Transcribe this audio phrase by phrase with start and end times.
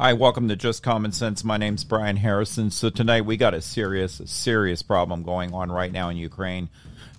[0.00, 1.44] Hi, welcome to Just Common Sense.
[1.44, 2.70] My name's Brian Harrison.
[2.70, 6.70] So tonight we got a serious, serious problem going on right now in Ukraine.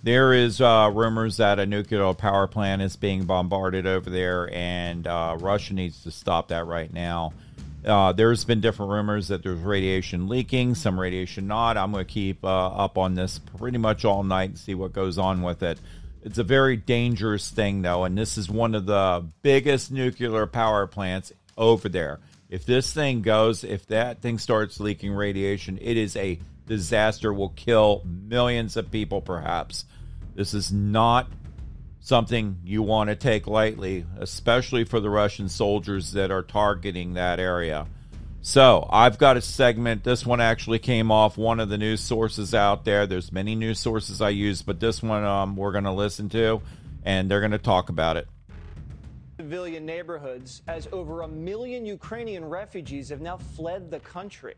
[0.02, 5.06] There is uh, rumors that a nuclear power plant is being bombarded over there, and
[5.06, 7.34] uh, Russia needs to stop that right now.
[7.86, 11.76] Uh, there's been different rumors that there's radiation leaking, some radiation not.
[11.76, 14.92] I'm going to keep uh, up on this pretty much all night and see what
[14.92, 15.78] goes on with it.
[16.24, 20.88] It's a very dangerous thing, though, and this is one of the biggest nuclear power
[20.88, 22.18] plants over there.
[22.52, 27.48] If this thing goes, if that thing starts leaking radiation, it is a disaster, will
[27.48, 29.86] kill millions of people, perhaps.
[30.34, 31.32] This is not
[32.00, 37.40] something you want to take lightly, especially for the Russian soldiers that are targeting that
[37.40, 37.86] area.
[38.42, 40.04] So, I've got a segment.
[40.04, 43.06] This one actually came off one of the news sources out there.
[43.06, 46.60] There's many news sources I use, but this one um, we're going to listen to,
[47.02, 48.28] and they're going to talk about it.
[49.42, 54.54] Civilian neighborhoods, as over a million Ukrainian refugees have now fled the country.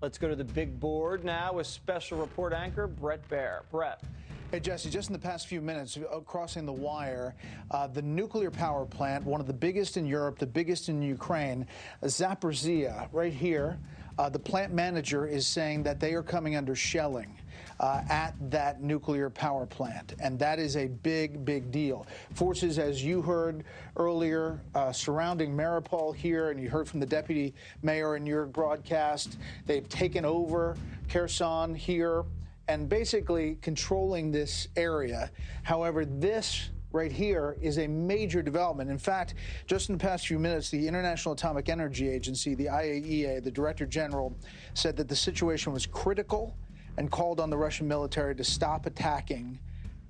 [0.00, 3.60] Let's go to the big board now with special report anchor Brett Baier.
[3.70, 4.02] Brett.
[4.50, 7.34] Hey, Jesse, just in the past few minutes, crossing the wire,
[7.72, 11.66] uh, the nuclear power plant, one of the biggest in Europe, the biggest in Ukraine,
[12.02, 13.78] Zaporizhia, right here,
[14.18, 17.36] uh, the plant manager is saying that they are coming under shelling.
[17.82, 20.14] Uh, at that nuclear power plant.
[20.20, 22.06] And that is a big, big deal.
[22.32, 23.64] Forces, as you heard
[23.96, 29.36] earlier, uh, surrounding Mariupol here, and you heard from the deputy mayor in your broadcast,
[29.66, 30.76] they've taken over
[31.08, 32.22] Kherson here
[32.68, 35.28] and basically controlling this area.
[35.64, 38.90] However, this right here is a major development.
[38.90, 39.34] In fact,
[39.66, 43.86] just in the past few minutes, the International Atomic Energy Agency, the IAEA, the Director
[43.86, 44.32] General,
[44.74, 46.54] said that the situation was critical
[46.96, 49.58] and called on the Russian military to stop attacking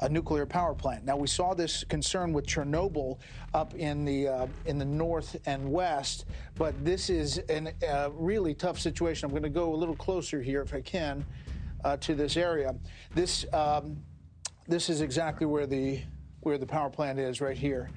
[0.00, 1.05] a nuclear power plant.
[1.05, 3.18] Now we saw this concern with Chernobyl
[3.55, 6.27] up in the uh, in the north and west,
[6.57, 9.27] but this is a uh, really tough situation.
[9.27, 11.24] I'm going to go a little closer here if I can
[11.84, 12.74] uh, to this area.
[13.14, 13.96] This um,
[14.67, 16.01] this is exactly where the
[16.40, 17.89] where the power plant is right here.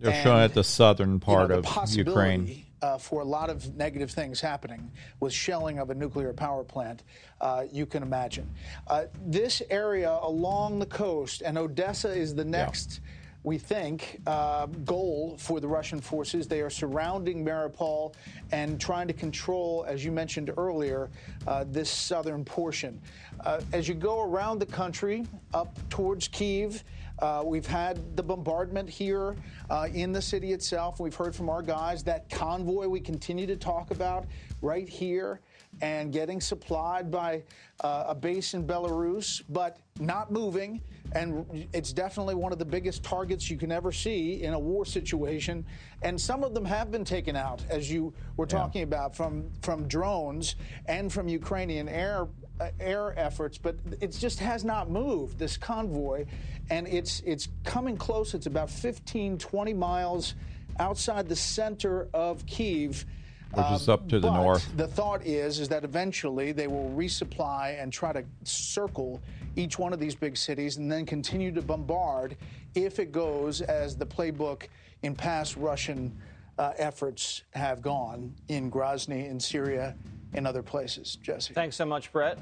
[0.00, 2.64] They're and, showing at the southern part you know, of Ukraine.
[2.82, 7.02] Uh, for a lot of negative things happening with shelling of a nuclear power plant,
[7.42, 8.48] uh, you can imagine.
[8.86, 13.00] Uh, this area along the coast, and Odessa is the next.
[13.02, 13.10] Yeah
[13.42, 16.46] we think, uh, goal for the Russian forces.
[16.46, 18.14] They are surrounding Mariupol
[18.52, 21.08] and trying to control, as you mentioned earlier,
[21.46, 23.00] uh, this southern portion.
[23.40, 26.84] Uh, as you go around the country up towards Kiev,
[27.20, 29.36] uh, we've had the bombardment here
[29.70, 31.00] uh, in the city itself.
[31.00, 34.26] We've heard from our guys that convoy we continue to talk about
[34.60, 35.40] right here
[35.82, 37.42] and getting supplied by
[37.82, 40.80] uh, a base in Belarus, but not moving.
[41.12, 44.84] And it's definitely one of the biggest targets you can ever see in a war
[44.84, 45.64] situation.
[46.02, 48.86] And some of them have been taken out, as you were talking yeah.
[48.86, 52.28] about, from, from drones and from Ukrainian air
[52.60, 56.26] uh, air efforts, but it just has not moved, this convoy.
[56.68, 58.34] And it's, it's coming close.
[58.34, 60.34] It's about 15, 20 miles
[60.78, 63.06] outside the center of Kiev
[63.52, 64.68] which is up to the north.
[64.76, 69.20] The thought is is that eventually they will resupply and try to circle
[69.56, 72.36] each one of these big cities and then continue to bombard
[72.74, 74.68] if it goes as the playbook
[75.02, 76.16] in past Russian
[76.58, 79.96] uh, efforts have gone in Grozny, in Syria,
[80.34, 81.16] and other places.
[81.22, 81.54] Jesse.
[81.54, 82.38] Thanks so much, Brett.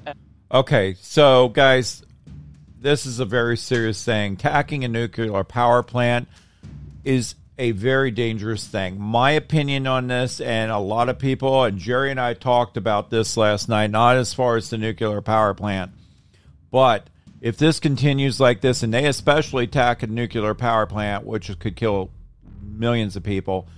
[0.53, 2.03] Okay, so guys,
[2.81, 4.35] this is a very serious thing.
[4.35, 6.29] Attacking a nuclear power plant
[7.05, 9.01] is a very dangerous thing.
[9.01, 13.11] My opinion on this, and a lot of people, and Jerry and I talked about
[13.11, 15.93] this last night, not as far as the nuclear power plant,
[16.71, 17.11] but
[17.41, 21.77] if this continues like this, and they especially attack a nuclear power plant, which could
[21.77, 22.11] kill
[22.63, 23.69] millions of people,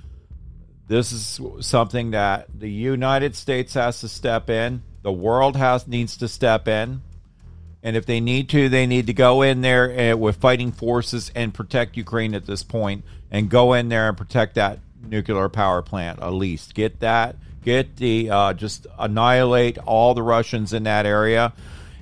[0.87, 4.83] this is something that the United States has to step in.
[5.03, 7.03] The world has needs to step in.
[7.82, 11.32] And if they need to, they need to go in there uh, with fighting forces
[11.34, 15.80] and protect Ukraine at this point and go in there and protect that nuclear power
[15.80, 16.74] plant at least.
[16.74, 21.54] Get that, get the, uh, just annihilate all the Russians in that area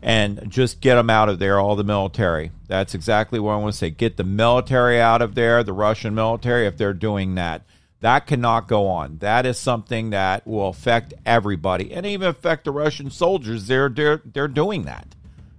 [0.03, 2.51] and just get them out of there, all the military.
[2.67, 3.91] That's exactly what I want to say.
[3.91, 7.63] Get the military out of there, the Russian military, if they're doing that.
[8.01, 9.19] That cannot go on.
[9.19, 13.67] That is something that will affect everybody and even affect the Russian soldiers.
[13.67, 15.17] They're, they're, they're doing that.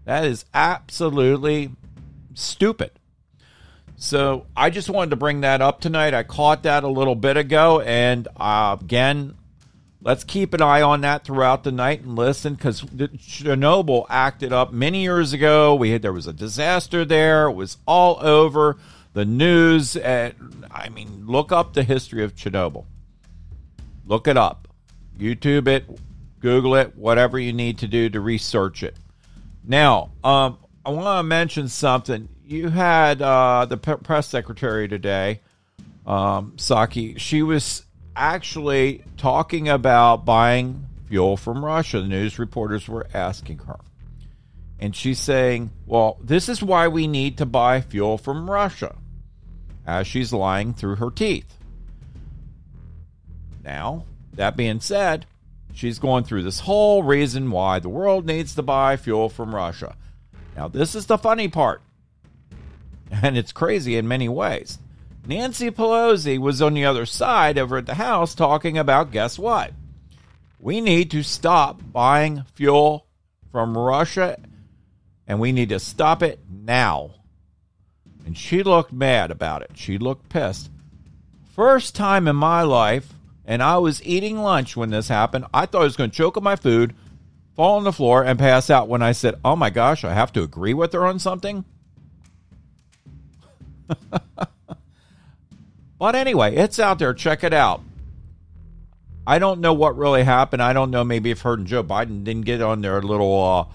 [0.09, 1.69] That is absolutely
[2.33, 2.89] stupid.
[3.95, 6.15] So I just wanted to bring that up tonight.
[6.15, 9.35] I caught that a little bit ago, and uh, again,
[10.01, 14.73] let's keep an eye on that throughout the night and listen because Chernobyl acted up
[14.73, 15.75] many years ago.
[15.75, 17.47] We had there was a disaster there.
[17.47, 18.77] It was all over
[19.13, 19.95] the news.
[19.95, 22.85] And, I mean, look up the history of Chernobyl.
[24.07, 24.69] Look it up.
[25.19, 25.85] YouTube it,
[26.39, 28.95] Google it, whatever you need to do to research it.
[29.69, 32.27] Now, um, I want to mention something.
[32.43, 35.41] You had uh, the p- press secretary today,
[36.07, 37.19] um, Psaki.
[37.19, 37.85] She was
[38.15, 42.01] actually talking about buying fuel from Russia.
[42.01, 43.79] The news reporters were asking her.
[44.79, 48.95] And she's saying, well, this is why we need to buy fuel from Russia,
[49.85, 51.53] as she's lying through her teeth.
[53.63, 55.27] Now, that being said,
[55.73, 59.95] she's going through this whole reason why the world needs to buy fuel from Russia.
[60.55, 61.81] Now, this is the funny part,
[63.11, 64.79] and it's crazy in many ways.
[65.25, 69.73] Nancy Pelosi was on the other side over at the House talking about guess what?
[70.59, 73.05] We need to stop buying fuel
[73.51, 74.37] from Russia
[75.27, 77.11] and we need to stop it now.
[78.25, 79.71] And she looked mad about it.
[79.75, 80.71] She looked pissed.
[81.53, 83.13] First time in my life,
[83.45, 85.45] and I was eating lunch when this happened.
[85.53, 86.95] I thought I was going to choke on my food,
[87.55, 90.31] fall on the floor, and pass out when I said, Oh my gosh, I have
[90.33, 91.65] to agree with her on something.
[95.99, 97.13] but anyway, it's out there.
[97.13, 97.81] Check it out.
[99.25, 100.61] I don't know what really happened.
[100.61, 101.03] I don't know.
[101.03, 103.65] Maybe if her and Joe Biden didn't get on their little uh,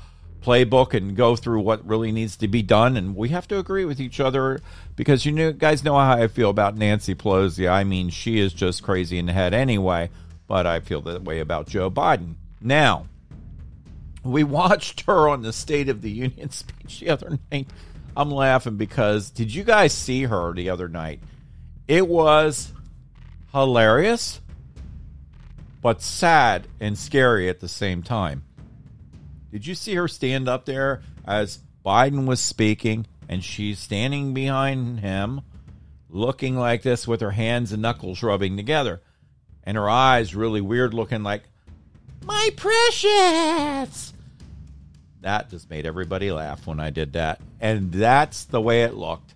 [0.44, 2.96] playbook and go through what really needs to be done.
[2.96, 4.60] And we have to agree with each other
[4.96, 7.70] because you know, guys know how I feel about Nancy Pelosi.
[7.70, 10.10] I mean, she is just crazy in the head anyway,
[10.46, 12.34] but I feel that way about Joe Biden.
[12.60, 13.06] Now,
[14.22, 17.68] we watched her on the State of the Union speech the other night.
[18.16, 21.20] I'm laughing because did you guys see her the other night?
[21.88, 22.72] It was
[23.52, 24.40] hilarious,
[25.82, 28.43] but sad and scary at the same time.
[29.54, 34.98] Did you see her stand up there as Biden was speaking and she's standing behind
[34.98, 35.42] him
[36.10, 39.00] looking like this with her hands and knuckles rubbing together
[39.62, 41.44] and her eyes really weird looking like
[42.24, 44.12] my precious.
[45.20, 47.40] That just made everybody laugh when I did that.
[47.60, 49.34] And that's the way it looked.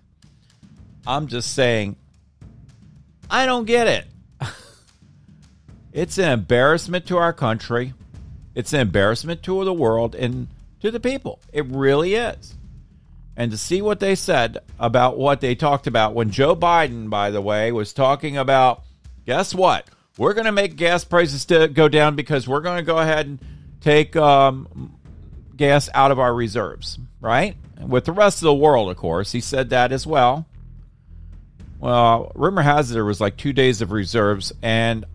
[1.07, 1.95] I'm just saying
[3.29, 4.05] I don't get it.
[5.93, 7.93] It's an embarrassment to our country
[8.59, 10.49] it's an embarrassment to the world and
[10.81, 11.39] to the people.
[11.53, 12.55] It really is.
[13.37, 17.31] And to see what they said about what they talked about when Joe Biden, by
[17.31, 18.83] the way, was talking about
[19.25, 19.87] guess what?
[20.17, 23.27] We're going to make gas prices to go down because we're going to go ahead
[23.27, 23.39] and
[23.79, 24.99] take um,
[25.55, 27.55] gas out of our reserves, right?
[27.79, 29.31] With the rest of the world, of course.
[29.31, 30.45] He said that as well.
[31.79, 35.05] Well, rumor has it there was like two days of reserves, and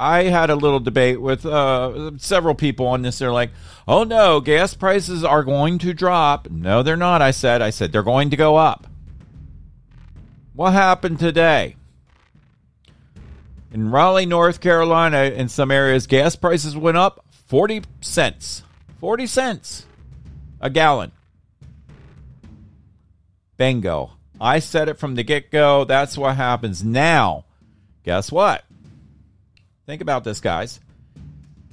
[0.00, 3.18] I had a little debate with uh, several people on this.
[3.18, 3.50] They're like,
[3.86, 7.20] "Oh no, gas prices are going to drop." No, they're not.
[7.20, 7.60] I said.
[7.60, 8.86] I said they're going to go up.
[10.54, 11.76] What happened today?
[13.72, 18.64] In Raleigh, North Carolina, in some areas, gas prices went up 40 cents.
[19.00, 19.86] 40 cents
[20.60, 21.12] a gallon.
[23.56, 24.12] Bingo.
[24.40, 25.84] I said it from the get go.
[25.84, 26.82] That's what happens.
[26.82, 27.44] Now,
[28.04, 28.64] guess what?
[29.90, 30.78] Think about this, guys.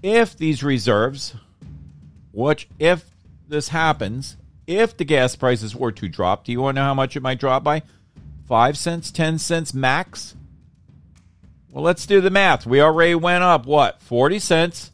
[0.02, 1.36] If these reserves,
[2.32, 3.06] which if
[3.48, 6.94] this happens, if the gas prices were to drop, do you want to know how
[6.96, 7.84] much it might drop by?
[8.48, 10.36] Five cents, ten cents max?
[11.70, 12.66] Well, let's do the math.
[12.66, 14.02] We already went up what?
[14.02, 14.92] 40 cents.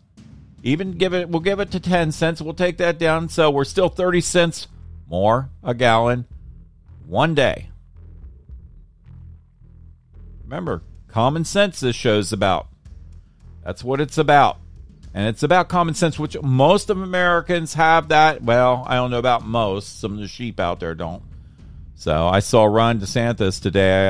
[0.62, 2.42] Even give it we'll give it to 10 cents.
[2.42, 4.68] We'll take that down so we're still 30 cents
[5.08, 6.25] more a gallon
[7.08, 7.70] one day.
[10.44, 12.68] Remember, common sense this show's about.
[13.63, 14.58] That's what it's about.
[15.13, 18.41] And it's about common sense, which most of Americans have that.
[18.41, 20.00] Well, I don't know about most.
[20.00, 21.22] Some of the sheep out there don't.
[21.96, 24.10] So I saw Ron DeSantis today,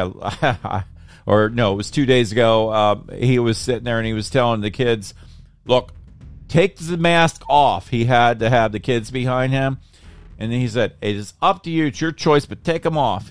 [1.26, 2.70] or no, it was two days ago.
[2.70, 5.14] Uh, he was sitting there and he was telling the kids,
[5.66, 5.92] look,
[6.48, 7.90] take the mask off.
[7.90, 9.80] He had to have the kids behind him.
[10.40, 11.88] And he said, it is up to you.
[11.88, 13.30] It's your choice, but take them off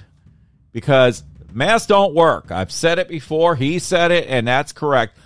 [0.73, 2.50] because masks don't work.
[2.50, 3.57] I've said it before.
[3.57, 5.17] He said it, and that's correct.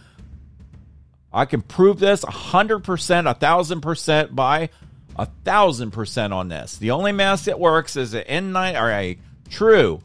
[1.37, 4.71] I can prove this 100%, 1000% by
[5.17, 6.79] a 1000% on this.
[6.79, 9.19] The only mask that works is an N9 or a
[9.51, 10.01] true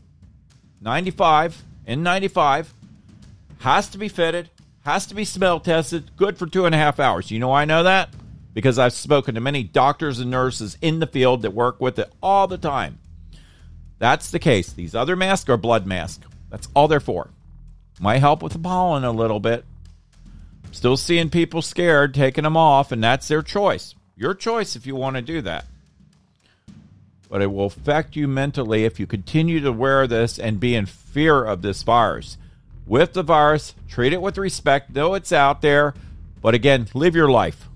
[0.81, 2.67] 95 N95
[3.59, 4.50] has to be fitted,
[4.83, 7.31] has to be smell tested, good for two and a half hours.
[7.31, 8.09] You know why I know that?
[8.53, 12.11] Because I've spoken to many doctors and nurses in the field that work with it
[12.21, 13.00] all the time.
[14.00, 14.73] That's the case.
[14.73, 16.25] These other masks are blood masks.
[16.50, 17.29] That's all they're for.
[18.01, 19.63] Might help with the pollen a little bit,
[20.71, 23.93] Still seeing people scared, taking them off, and that's their choice.
[24.15, 25.65] Your choice if you want to do that.
[27.29, 30.85] But it will affect you mentally if you continue to wear this and be in
[30.85, 32.37] fear of this virus.
[32.85, 34.93] With the virus, treat it with respect.
[34.93, 35.93] Know it's out there.
[36.41, 37.67] But again, live your life.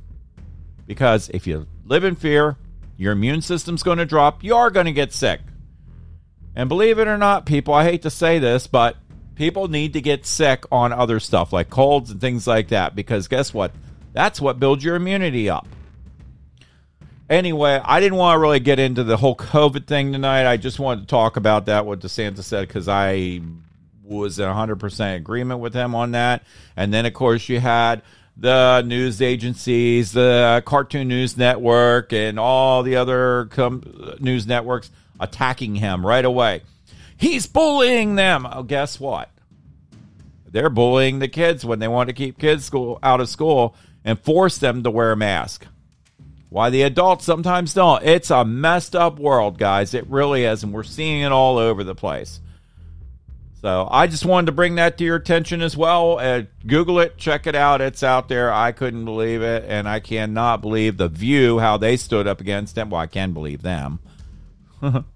[0.87, 2.57] Because if you live in fear,
[2.97, 4.43] your immune system's going to drop.
[4.43, 5.41] You are going to get sick.
[6.55, 8.97] And believe it or not, people, I hate to say this, but
[9.36, 13.27] people need to get sick on other stuff like colds and things like that because
[13.27, 13.72] guess what?
[14.13, 15.68] That's what builds your immunity up.
[17.30, 20.50] Anyway, I didn't want to really get into the whole COVID thing tonight.
[20.50, 23.42] I just wanted to talk about that, what DeSantis said, because I
[24.04, 26.44] was in 100% agreement with him on that.
[26.77, 28.04] And then, of course, you had
[28.38, 34.92] the news agencies, the Cartoon News Network, and all the other com- uh, news networks
[35.20, 36.62] attacking him right away.
[37.17, 38.48] He's bullying them.
[38.50, 39.29] Oh, guess what?
[40.50, 44.19] They're bullying the kids when they want to keep kids school out of school and
[44.19, 45.67] force them to wear a mask.
[46.50, 48.03] Why the adults sometimes don't.
[48.03, 49.93] It's a messed up world, guys.
[49.93, 52.39] It really is, and we're seeing it all over the place.
[53.62, 56.19] So I just wanted to bring that to your attention as well.
[56.19, 57.81] Uh, Google it, check it out.
[57.81, 58.53] It's out there.
[58.53, 62.77] I couldn't believe it, and I cannot believe the View how they stood up against
[62.77, 62.91] him.
[62.91, 64.00] Well, I can believe them.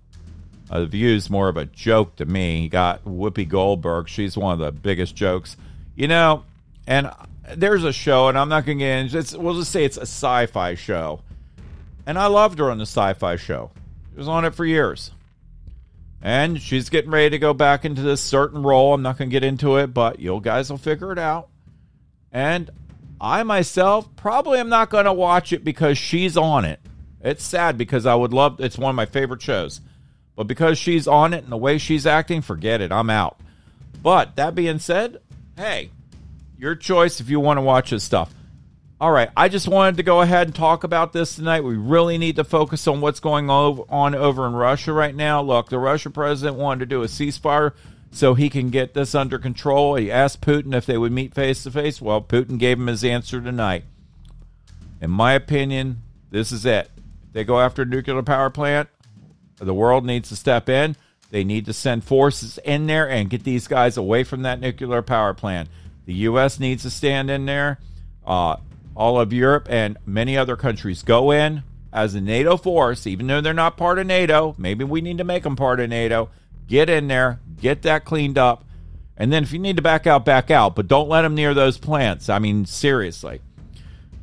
[0.69, 2.61] uh, the View is more of a joke to me.
[2.61, 4.07] You got Whoopi Goldberg.
[4.07, 5.57] She's one of the biggest jokes,
[5.95, 6.43] you know.
[6.87, 7.11] And
[7.55, 9.17] there's a show, and I'm not going to get into.
[9.17, 11.21] It's, we'll just say it's a sci-fi show,
[12.05, 13.71] and I loved her on the sci-fi show.
[14.11, 15.11] She was on it for years
[16.21, 18.93] and she's getting ready to go back into this certain role.
[18.93, 21.49] I'm not going to get into it, but you guys will figure it out.
[22.31, 22.69] And
[23.21, 26.79] I myself probably am not going to watch it because she's on it.
[27.21, 29.81] It's sad because I would love it's one of my favorite shows.
[30.39, 32.93] But because she's on it and the way she's acting, forget it.
[32.93, 33.37] I'm out.
[34.01, 35.17] But that being said,
[35.57, 35.89] hey,
[36.57, 38.33] your choice if you want to watch this stuff.
[39.01, 41.65] All right, I just wanted to go ahead and talk about this tonight.
[41.65, 45.41] We really need to focus on what's going on over in Russia right now.
[45.41, 47.73] Look, the Russian president wanted to do a ceasefire
[48.09, 49.95] so he can get this under control.
[49.95, 52.01] He asked Putin if they would meet face to face.
[52.01, 53.83] Well, Putin gave him his answer tonight.
[55.01, 56.89] In my opinion, this is it.
[57.27, 58.87] If they go after a nuclear power plant,
[59.59, 60.95] the world needs to step in.
[61.31, 65.01] They need to send forces in there and get these guys away from that nuclear
[65.01, 65.69] power plant.
[66.05, 66.59] The U.S.
[66.59, 67.79] needs to stand in there.
[68.25, 68.57] Uh,
[68.95, 71.63] all of Europe and many other countries go in
[71.93, 74.55] as a NATO force, even though they're not part of NATO.
[74.57, 76.29] Maybe we need to make them part of NATO.
[76.67, 78.65] Get in there, get that cleaned up,
[79.17, 80.75] and then if you need to back out, back out.
[80.75, 82.29] But don't let them near those plants.
[82.29, 83.41] I mean, seriously.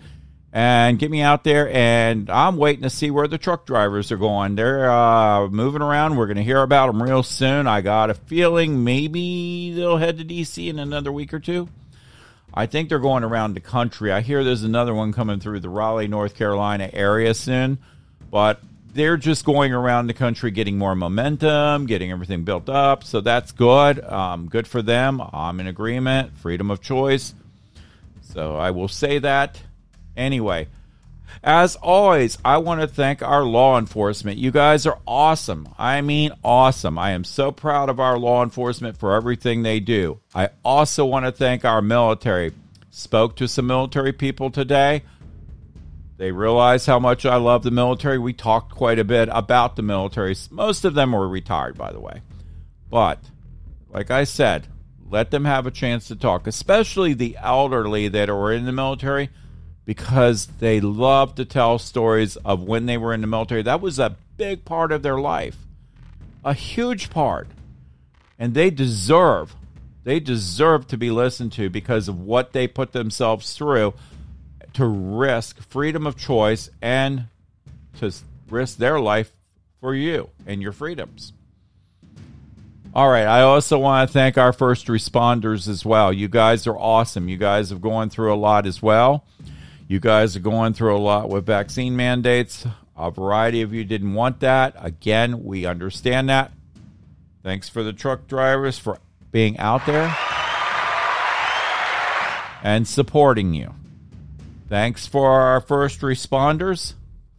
[0.54, 1.68] and get me out there.
[1.68, 4.54] And I'm waiting to see where the truck drivers are going.
[4.54, 6.16] They're uh, moving around.
[6.16, 7.66] We're going to hear about them real soon.
[7.66, 11.68] I got a feeling maybe they'll head to DC in another week or two.
[12.54, 14.12] I think they're going around the country.
[14.12, 17.78] I hear there's another one coming through the Raleigh, North Carolina area soon,
[18.30, 18.60] but
[18.92, 23.02] they're just going around the country getting more momentum, getting everything built up.
[23.02, 23.98] So that's good.
[24.04, 25.20] Um, good for them.
[25.32, 26.38] I'm in agreement.
[26.38, 27.34] Freedom of choice.
[28.22, 29.60] So I will say that.
[30.16, 30.68] Anyway,
[31.42, 34.38] as always, I want to thank our law enforcement.
[34.38, 35.68] You guys are awesome.
[35.78, 36.98] I mean, awesome.
[36.98, 40.20] I am so proud of our law enforcement for everything they do.
[40.34, 42.52] I also want to thank our military.
[42.90, 45.02] Spoke to some military people today.
[46.16, 48.18] They realize how much I love the military.
[48.18, 50.36] We talked quite a bit about the military.
[50.50, 52.22] Most of them were retired, by the way.
[52.88, 53.18] But,
[53.90, 54.68] like I said,
[55.10, 59.30] let them have a chance to talk, especially the elderly that are in the military,
[59.84, 63.62] because they love to tell stories of when they were in the military.
[63.62, 65.56] That was a big part of their life,
[66.44, 67.48] a huge part.
[68.38, 69.54] And they deserve
[70.04, 73.94] They deserve to be listened to because of what they put themselves through
[74.74, 77.24] to risk freedom of choice and
[78.00, 78.12] to
[78.50, 79.32] risk their life
[79.80, 81.32] for you and your freedoms.
[82.94, 83.24] All right.
[83.26, 86.12] I also want to thank our first responders as well.
[86.12, 87.28] You guys are awesome.
[87.28, 89.24] You guys have gone through a lot as well.
[89.94, 92.66] You guys are going through a lot with vaccine mandates.
[92.96, 94.74] A variety of you didn't want that.
[94.76, 96.50] Again, we understand that.
[97.44, 98.98] Thanks for the truck drivers for
[99.30, 100.12] being out there
[102.64, 103.72] and supporting you.
[104.68, 106.94] Thanks for our first responders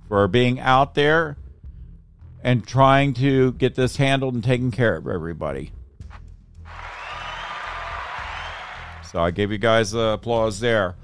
[0.07, 1.35] for being out there
[2.41, 5.73] and trying to get this handled and taken care of everybody.
[9.11, 10.95] So I gave you guys applause there.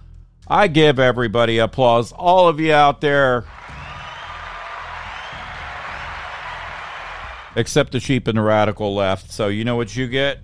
[0.48, 2.12] I give everybody applause.
[2.12, 3.46] All of you out there
[7.56, 9.32] except the sheep and the radical left.
[9.32, 10.40] So you know what you get?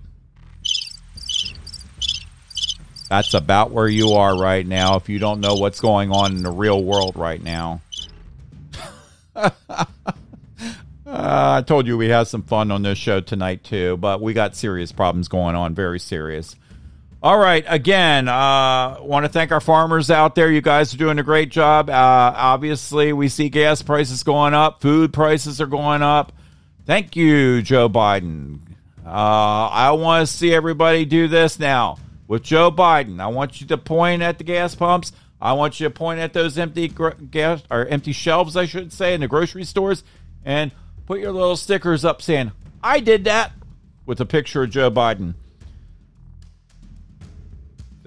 [3.10, 6.44] That's about where you are right now if you don't know what's going on in
[6.44, 7.82] the real world right now.
[9.36, 9.52] uh,
[11.06, 14.58] I told you we had some fun on this show tonight too, but we got
[14.58, 16.56] serious problems going on, very serious.
[17.24, 20.52] All right, again, uh, want to thank our farmers out there.
[20.52, 21.90] You guys are doing a great job.
[21.90, 26.32] Uh, obviously, we see gas prices going up, food prices are going up.
[26.86, 28.60] Thank you, Joe Biden.
[29.04, 31.98] Uh, I want to see everybody do this now
[32.28, 33.20] with Joe Biden.
[33.20, 35.12] I want you to point at the gas pumps.
[35.42, 39.16] I want you to point at those empty gas or empty shelves, I should say,
[39.16, 40.04] in the grocery stores,
[40.46, 40.72] and
[41.08, 42.52] put your little stickers up saying,
[42.84, 43.54] "I did that,"
[44.06, 45.34] with a picture of Joe Biden.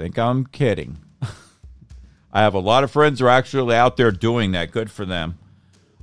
[0.01, 0.97] Think I'm kidding.
[2.33, 4.71] I have a lot of friends who are actually out there doing that.
[4.71, 5.39] Good for them.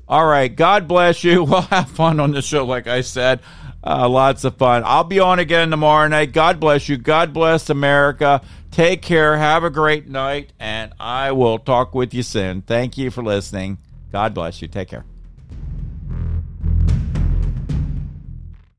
[0.08, 0.56] All right.
[0.56, 1.44] God bless you.
[1.50, 3.40] We'll have fun on the show, like I said.
[3.84, 4.84] Uh, lots of fun.
[4.86, 6.32] I'll be on again tomorrow night.
[6.32, 6.98] God bless you.
[6.98, 8.44] God bless America.
[8.70, 9.36] Take care.
[9.36, 10.54] Have a great night.
[10.60, 12.62] And I will talk with you soon.
[12.62, 13.80] Thank you for listening.
[14.12, 14.68] God bless you.
[14.68, 15.06] Take care.